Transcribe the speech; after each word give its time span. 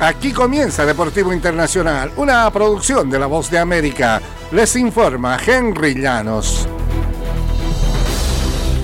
Aquí 0.00 0.32
comienza 0.32 0.86
Deportivo 0.86 1.32
Internacional, 1.32 2.12
una 2.18 2.48
producción 2.52 3.10
de 3.10 3.18
La 3.18 3.26
Voz 3.26 3.50
de 3.50 3.58
América. 3.58 4.22
Les 4.52 4.76
informa 4.76 5.36
Henry 5.44 5.94
Llanos. 5.94 6.68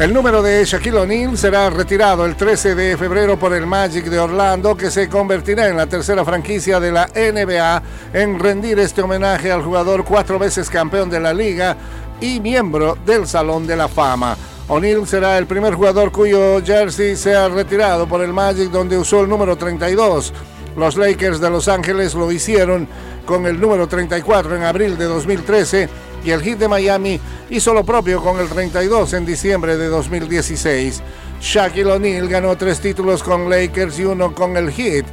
El 0.00 0.12
número 0.12 0.42
de 0.42 0.64
Shaquille 0.64 0.96
O'Neal 0.96 1.38
será 1.38 1.70
retirado 1.70 2.26
el 2.26 2.34
13 2.34 2.74
de 2.74 2.96
febrero 2.96 3.38
por 3.38 3.54
el 3.54 3.64
Magic 3.64 4.06
de 4.06 4.18
Orlando, 4.18 4.76
que 4.76 4.90
se 4.90 5.08
convertirá 5.08 5.68
en 5.68 5.76
la 5.76 5.86
tercera 5.86 6.24
franquicia 6.24 6.80
de 6.80 6.90
la 6.90 7.06
NBA 7.06 7.82
en 8.12 8.40
rendir 8.40 8.80
este 8.80 9.02
homenaje 9.02 9.52
al 9.52 9.62
jugador 9.62 10.04
cuatro 10.04 10.36
veces 10.40 10.68
campeón 10.68 11.10
de 11.10 11.20
la 11.20 11.32
liga 11.32 11.76
y 12.20 12.40
miembro 12.40 12.98
del 13.06 13.28
Salón 13.28 13.68
de 13.68 13.76
la 13.76 13.86
Fama. 13.86 14.36
O'Neal 14.66 15.06
será 15.06 15.38
el 15.38 15.46
primer 15.46 15.74
jugador 15.74 16.10
cuyo 16.10 16.60
jersey 16.64 17.14
sea 17.14 17.48
retirado 17.48 18.08
por 18.08 18.20
el 18.20 18.32
Magic, 18.32 18.70
donde 18.70 18.98
usó 18.98 19.20
el 19.20 19.28
número 19.28 19.54
32. 19.56 20.32
Los 20.76 20.96
Lakers 20.96 21.40
de 21.40 21.50
Los 21.50 21.68
Ángeles 21.68 22.14
lo 22.14 22.30
hicieron 22.32 22.88
con 23.26 23.46
el 23.46 23.60
número 23.60 23.86
34 23.86 24.56
en 24.56 24.62
abril 24.64 24.98
de 24.98 25.04
2013 25.04 25.88
y 26.24 26.30
el 26.30 26.42
Heat 26.42 26.58
de 26.58 26.68
Miami 26.68 27.20
hizo 27.50 27.72
lo 27.72 27.84
propio 27.84 28.20
con 28.22 28.40
el 28.40 28.48
32 28.48 29.12
en 29.12 29.26
diciembre 29.26 29.76
de 29.76 29.86
2016. 29.86 31.02
Shaquille 31.40 31.92
O'Neal 31.92 32.28
ganó 32.28 32.56
tres 32.56 32.80
títulos 32.80 33.22
con 33.22 33.48
Lakers 33.48 33.98
y 34.00 34.04
uno 34.04 34.34
con 34.34 34.56
el 34.56 34.72
Heat. 34.72 35.04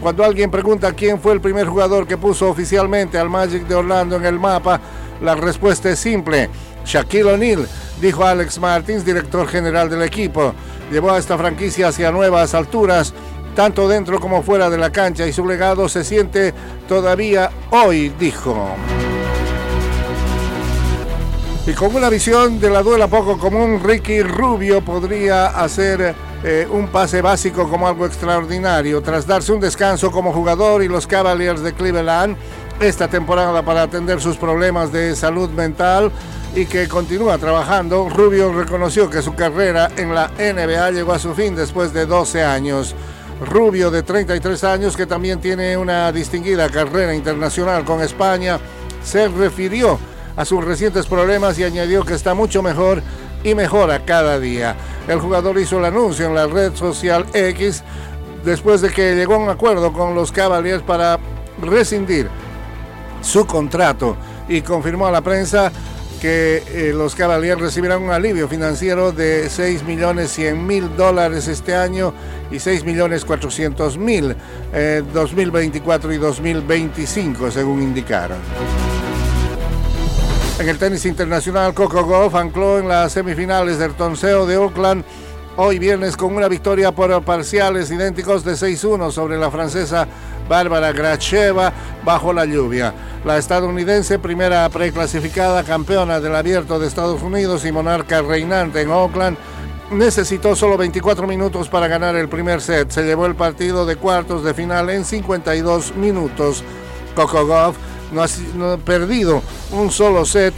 Cuando 0.00 0.24
alguien 0.24 0.50
pregunta 0.50 0.92
quién 0.92 1.20
fue 1.20 1.34
el 1.34 1.40
primer 1.40 1.66
jugador 1.66 2.06
que 2.06 2.16
puso 2.16 2.48
oficialmente 2.48 3.18
al 3.18 3.28
Magic 3.28 3.66
de 3.66 3.74
Orlando 3.74 4.16
en 4.16 4.24
el 4.24 4.38
mapa, 4.38 4.80
la 5.20 5.34
respuesta 5.34 5.90
es 5.90 5.98
simple. 5.98 6.48
Shaquille 6.86 7.24
O'Neal, 7.24 7.68
dijo 8.00 8.24
Alex 8.24 8.58
Martins, 8.58 9.04
director 9.04 9.46
general 9.46 9.90
del 9.90 10.02
equipo. 10.02 10.54
Llevó 10.90 11.10
a 11.10 11.18
esta 11.18 11.36
franquicia 11.36 11.88
hacia 11.88 12.10
nuevas 12.10 12.54
alturas 12.54 13.12
tanto 13.54 13.88
dentro 13.88 14.20
como 14.20 14.42
fuera 14.42 14.70
de 14.70 14.78
la 14.78 14.90
cancha, 14.90 15.26
y 15.26 15.32
su 15.32 15.46
legado 15.46 15.88
se 15.88 16.04
siente 16.04 16.54
todavía 16.88 17.50
hoy, 17.70 18.10
dijo. 18.18 18.76
Y 21.66 21.72
con 21.72 21.94
una 21.94 22.08
visión 22.08 22.58
de 22.58 22.70
la 22.70 22.82
duela 22.82 23.06
poco 23.06 23.38
común, 23.38 23.80
Ricky 23.84 24.22
Rubio 24.22 24.80
podría 24.80 25.48
hacer 25.48 26.14
eh, 26.42 26.66
un 26.70 26.88
pase 26.88 27.20
básico 27.20 27.68
como 27.68 27.86
algo 27.86 28.06
extraordinario. 28.06 29.02
Tras 29.02 29.26
darse 29.26 29.52
un 29.52 29.60
descanso 29.60 30.10
como 30.10 30.32
jugador 30.32 30.82
y 30.82 30.88
los 30.88 31.06
Cavaliers 31.06 31.62
de 31.62 31.74
Cleveland 31.74 32.36
esta 32.80 33.08
temporada 33.08 33.62
para 33.62 33.82
atender 33.82 34.20
sus 34.20 34.38
problemas 34.38 34.90
de 34.90 35.14
salud 35.14 35.50
mental 35.50 36.10
y 36.54 36.64
que 36.64 36.88
continúa 36.88 37.36
trabajando, 37.36 38.08
Rubio 38.08 38.52
reconoció 38.52 39.10
que 39.10 39.20
su 39.20 39.34
carrera 39.34 39.90
en 39.96 40.14
la 40.14 40.28
NBA 40.38 40.92
llegó 40.92 41.12
a 41.12 41.18
su 41.18 41.34
fin 41.34 41.54
después 41.54 41.92
de 41.92 42.06
12 42.06 42.42
años. 42.42 42.94
Rubio, 43.40 43.90
de 43.90 44.02
33 44.02 44.64
años, 44.64 44.96
que 44.96 45.06
también 45.06 45.40
tiene 45.40 45.76
una 45.76 46.12
distinguida 46.12 46.68
carrera 46.68 47.14
internacional 47.14 47.84
con 47.84 48.02
España, 48.02 48.58
se 49.02 49.28
refirió 49.28 49.98
a 50.36 50.44
sus 50.44 50.64
recientes 50.64 51.06
problemas 51.06 51.58
y 51.58 51.64
añadió 51.64 52.04
que 52.04 52.14
está 52.14 52.34
mucho 52.34 52.62
mejor 52.62 53.02
y 53.42 53.54
mejora 53.54 54.04
cada 54.04 54.38
día. 54.38 54.76
El 55.08 55.20
jugador 55.20 55.58
hizo 55.58 55.78
el 55.78 55.86
anuncio 55.86 56.26
en 56.26 56.34
la 56.34 56.46
red 56.46 56.74
social 56.74 57.26
X 57.32 57.82
después 58.44 58.80
de 58.80 58.90
que 58.90 59.14
llegó 59.14 59.34
a 59.34 59.38
un 59.38 59.48
acuerdo 59.48 59.92
con 59.92 60.14
los 60.14 60.32
Cavaliers 60.32 60.82
para 60.82 61.18
rescindir 61.62 62.28
su 63.22 63.46
contrato 63.46 64.16
y 64.48 64.62
confirmó 64.62 65.06
a 65.06 65.12
la 65.12 65.20
prensa 65.20 65.72
que 66.20 66.62
eh, 66.68 66.92
los 66.94 67.14
Cavaliers 67.14 67.60
recibirán 67.60 68.02
un 68.02 68.10
alivio 68.10 68.46
financiero 68.46 69.10
de 69.10 69.48
6 69.48 69.84
millones 69.84 70.30
100 70.32 70.66
mil 70.66 70.96
dólares 70.96 71.48
este 71.48 71.74
año 71.74 72.12
y 72.50 72.58
6 72.58 72.84
millones 72.84 73.24
400 73.24 73.96
mil 73.96 74.36
2024 75.12 76.10
eh, 76.10 76.14
y 76.14 76.18
2025, 76.18 77.50
según 77.50 77.82
indicaron. 77.82 78.38
En 80.58 80.68
el 80.68 80.76
tenis 80.76 81.06
internacional, 81.06 81.72
Coco 81.72 82.04
Golf 82.04 82.34
ancló 82.34 82.78
en 82.78 82.86
las 82.86 83.12
semifinales 83.12 83.78
del 83.78 83.94
torneo 83.94 84.44
de 84.44 84.58
Oakland 84.58 85.02
hoy 85.56 85.78
viernes 85.78 86.16
con 86.16 86.34
una 86.34 86.48
victoria 86.48 86.92
por 86.92 87.22
parciales 87.22 87.90
idénticos 87.90 88.44
de 88.44 88.52
6-1 88.52 89.10
sobre 89.10 89.38
la 89.38 89.50
francesa 89.50 90.06
Bárbara 90.50 90.90
Gracheva 90.90 91.72
bajo 92.04 92.32
la 92.32 92.44
lluvia. 92.44 92.92
La 93.24 93.38
estadounidense, 93.38 94.18
primera 94.18 94.68
preclasificada 94.68 95.62
campeona 95.62 96.18
del 96.18 96.34
abierto 96.34 96.80
de 96.80 96.88
Estados 96.88 97.22
Unidos 97.22 97.64
y 97.64 97.70
monarca 97.70 98.20
reinante 98.20 98.80
en 98.80 98.90
Oakland, 98.90 99.38
necesitó 99.92 100.56
solo 100.56 100.76
24 100.76 101.28
minutos 101.28 101.68
para 101.68 101.86
ganar 101.86 102.16
el 102.16 102.28
primer 102.28 102.60
set. 102.60 102.90
Se 102.90 103.04
llevó 103.04 103.26
el 103.26 103.36
partido 103.36 103.86
de 103.86 103.94
cuartos 103.94 104.42
de 104.42 104.52
final 104.52 104.90
en 104.90 105.04
52 105.04 105.94
minutos. 105.94 106.64
Coco 107.14 107.46
Goff 107.46 107.76
no 108.12 108.24
ha, 108.72 108.76
perdido 108.78 109.42
un 109.70 109.92
solo 109.92 110.24
set 110.24 110.52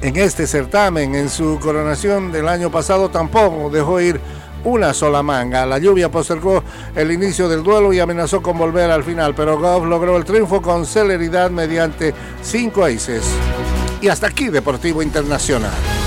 en 0.00 0.16
este 0.16 0.46
certamen. 0.46 1.14
En 1.14 1.28
su 1.28 1.58
coronación 1.60 2.32
del 2.32 2.48
año 2.48 2.70
pasado 2.70 3.10
tampoco 3.10 3.68
dejó 3.68 4.00
ir 4.00 4.18
una 4.66 4.92
sola 4.92 5.22
manga. 5.22 5.64
La 5.64 5.78
lluvia 5.78 6.10
postergó 6.10 6.62
el 6.94 7.12
inicio 7.12 7.48
del 7.48 7.62
duelo 7.62 7.92
y 7.92 8.00
amenazó 8.00 8.42
con 8.42 8.58
volver 8.58 8.90
al 8.90 9.04
final, 9.04 9.34
pero 9.34 9.58
Goff 9.58 9.86
logró 9.86 10.16
el 10.16 10.24
triunfo 10.24 10.60
con 10.60 10.84
celeridad 10.84 11.50
mediante 11.50 12.12
cinco 12.42 12.84
aces. 12.84 13.24
Y 14.00 14.08
hasta 14.08 14.26
aquí 14.26 14.48
Deportivo 14.48 15.02
Internacional. 15.02 16.05